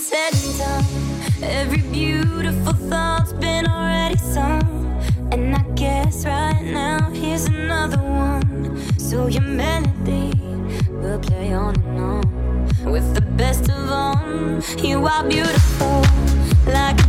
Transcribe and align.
said 0.00 0.32
and 0.34 0.58
done. 0.58 0.84
Every 1.42 1.82
beautiful 1.90 2.72
thought's 2.72 3.32
been 3.32 3.66
already 3.66 4.18
sung. 4.18 5.00
And 5.32 5.54
I 5.54 5.62
guess 5.74 6.24
right 6.26 6.62
now 6.62 7.10
here's 7.10 7.46
another 7.46 7.98
one. 7.98 8.78
So 8.98 9.26
your 9.26 9.42
melody 9.42 10.32
will 10.90 11.18
play 11.18 11.52
on 11.52 11.76
and 11.76 11.98
on. 11.98 12.92
With 12.92 13.14
the 13.14 13.22
best 13.22 13.70
of 13.70 13.90
all, 13.90 14.60
you 14.78 15.06
are 15.06 15.24
beautiful. 15.24 16.02
Like 16.66 17.05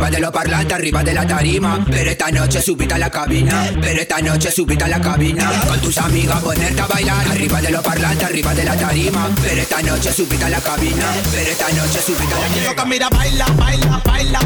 Arriba 0.00 0.16
de 0.16 0.20
los 0.20 0.32
parlantes, 0.32 0.72
arriba 0.72 1.04
de 1.04 1.12
la 1.12 1.26
tarima. 1.26 1.84
Pero 1.90 2.10
esta 2.10 2.30
noche 2.30 2.62
subita 2.62 2.94
a 2.94 2.98
la 2.98 3.10
cabina 3.10 3.70
Pero 3.82 4.00
esta 4.00 4.18
noche 4.22 4.50
subita 4.50 4.86
a 4.86 4.88
la 4.88 4.98
cabina. 4.98 5.52
Con 5.68 5.78
tus 5.80 5.98
amigas 5.98 6.40
ponerte 6.42 6.80
a 6.80 6.86
bailar 6.86 7.28
Arriba 7.28 7.60
de 7.60 7.70
los 7.70 7.82
parlantes, 7.82 8.24
arriba 8.24 8.54
de 8.54 8.64
la 8.64 8.76
tarima. 8.76 9.28
Pero 9.42 9.60
esta 9.60 9.82
noche 9.82 10.10
subita 10.10 10.46
a 10.46 10.48
la 10.48 10.60
cabina 10.62 11.04
Pero 11.30 11.50
esta 11.50 11.68
noche 11.72 12.00
subita 12.00 12.34
a 12.34 12.40
la 12.40 12.48
cabina. 12.48 12.84
mira, 12.86 13.08
baila 13.10 13.46
Baila, 13.58 14.00
baila, 14.02 14.40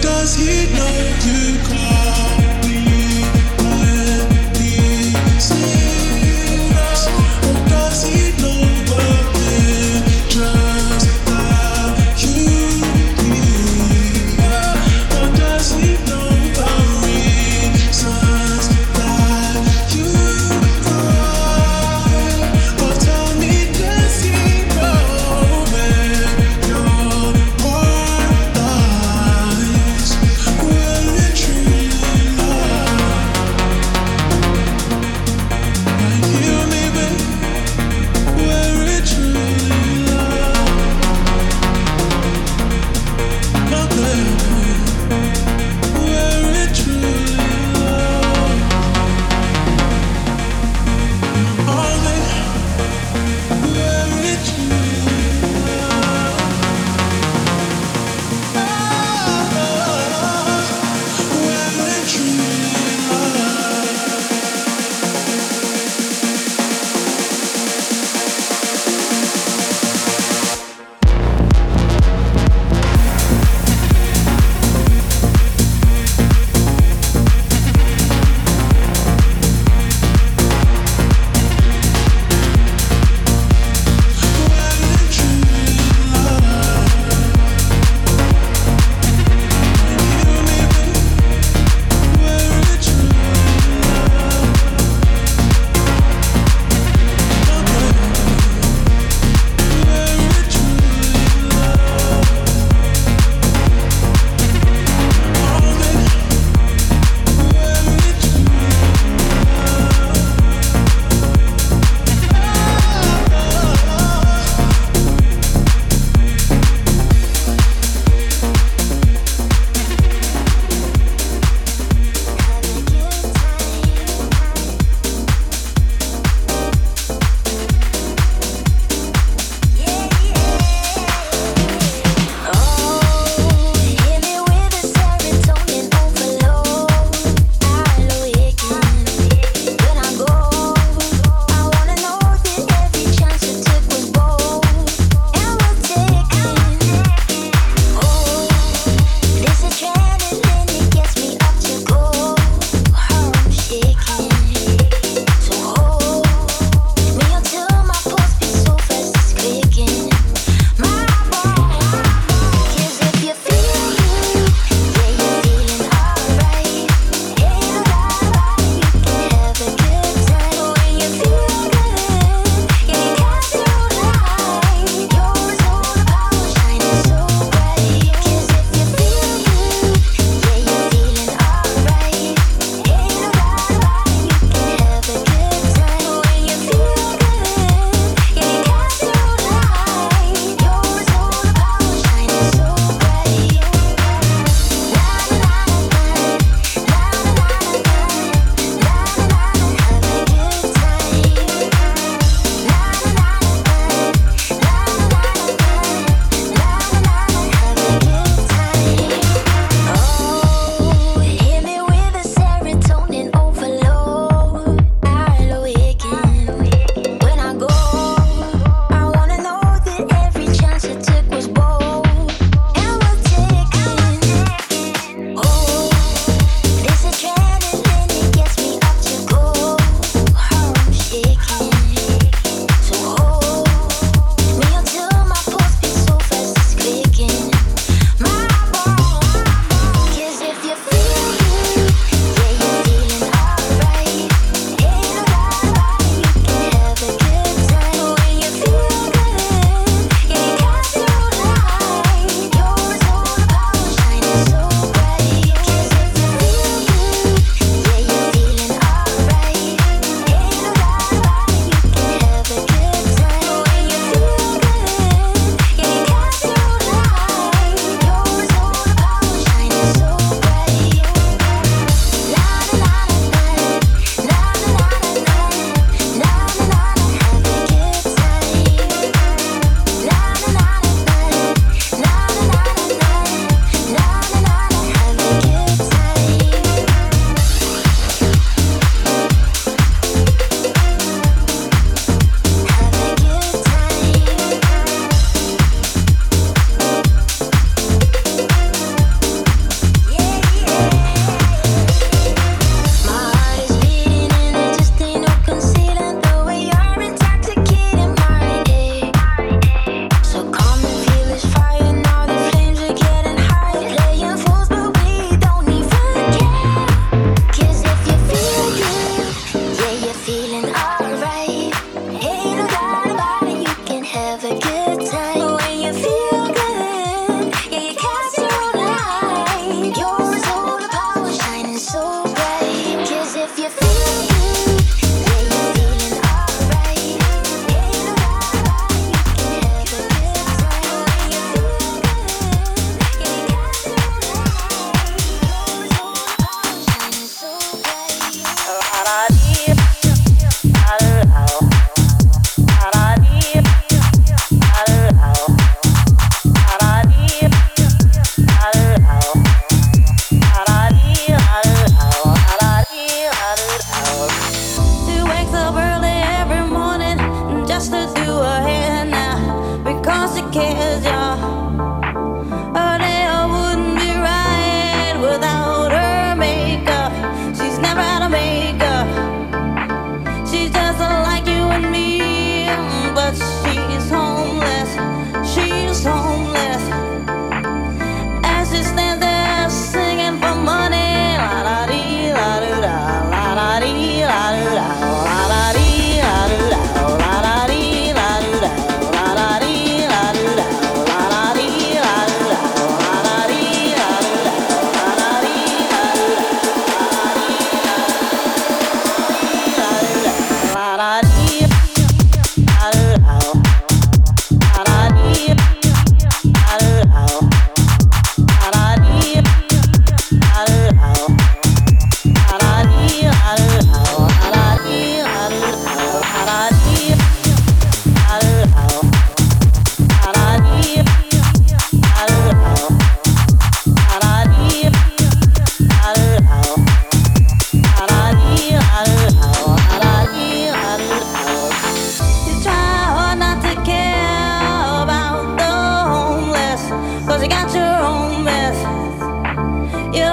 does 0.00 0.36
he 0.36 0.72
know 0.74 0.94
you 1.24 1.58
call? 1.68 2.43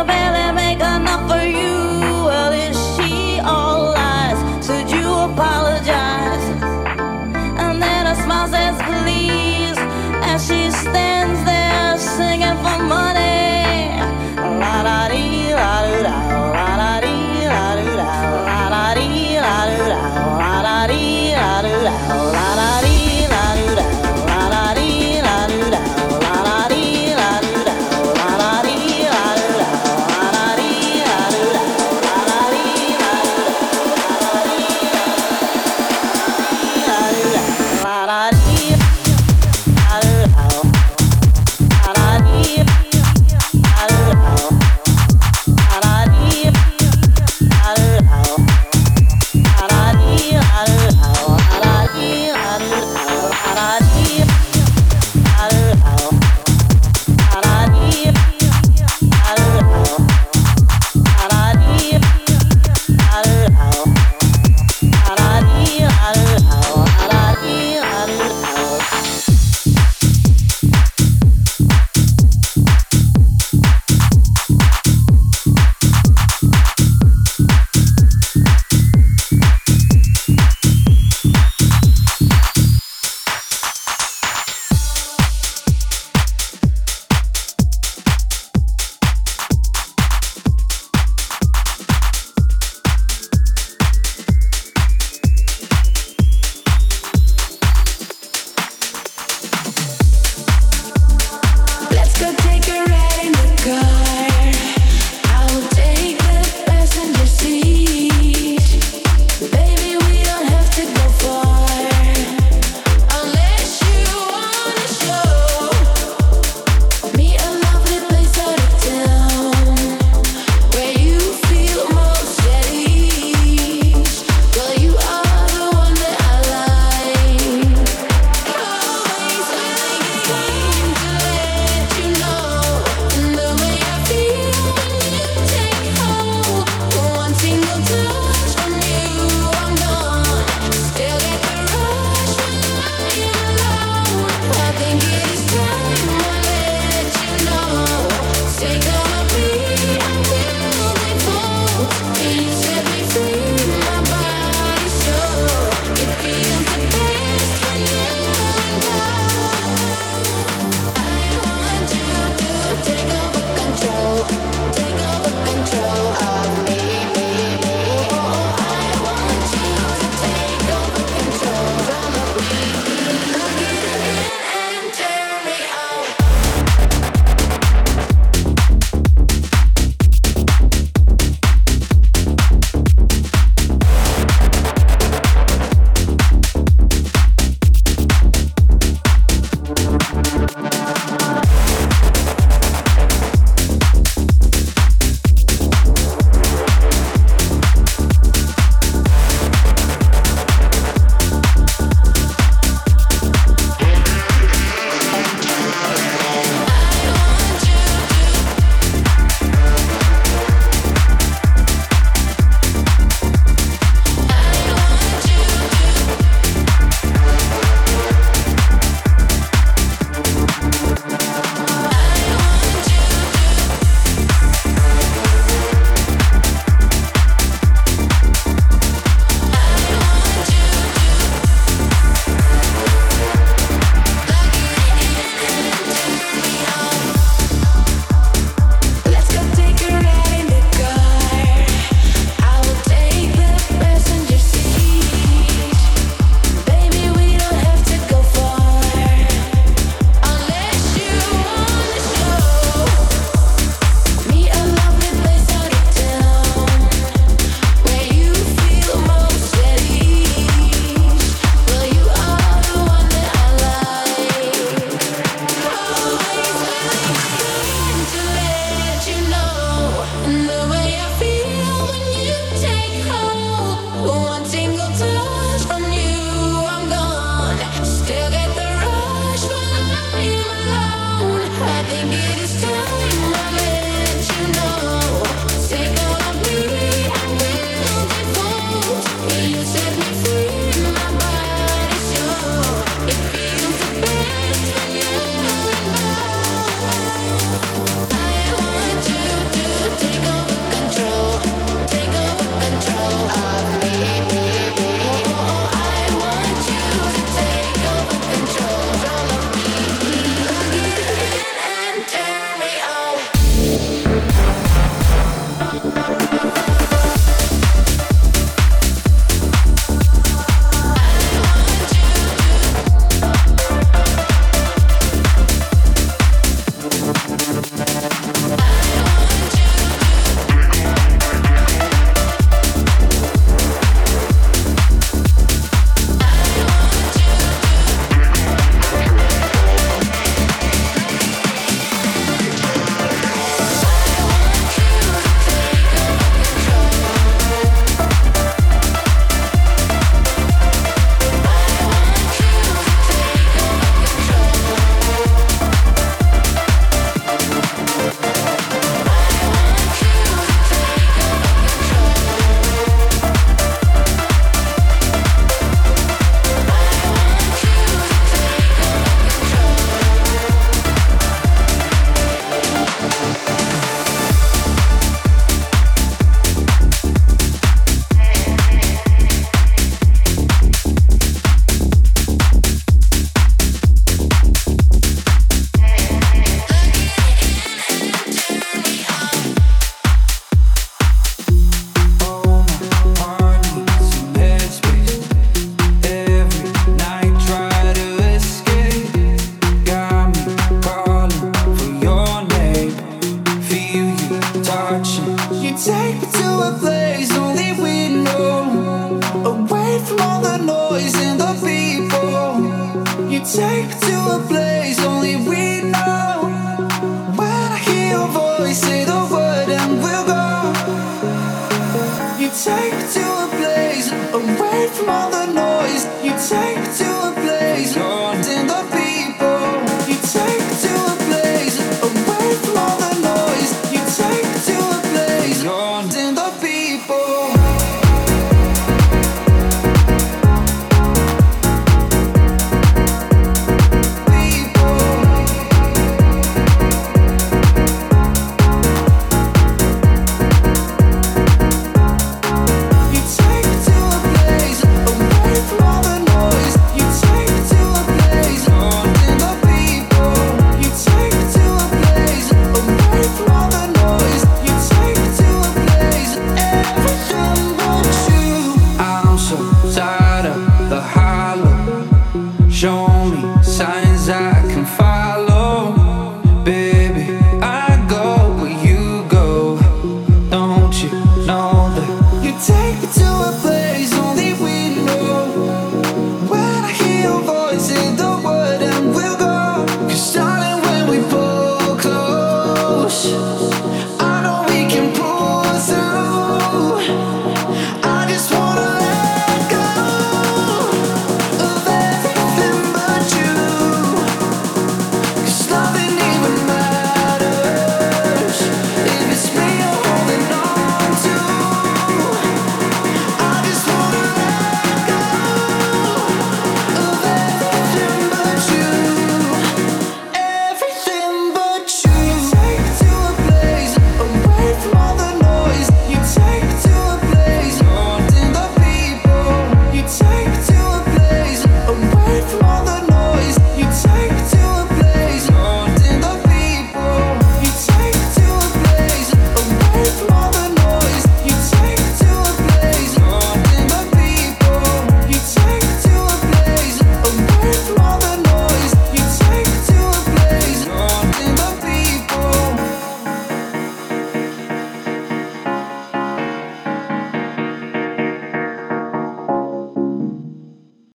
novela 0.03 0.40